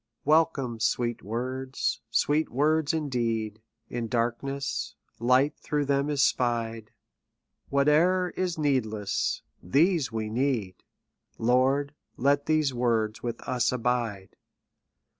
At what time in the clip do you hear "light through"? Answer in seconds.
5.19-5.85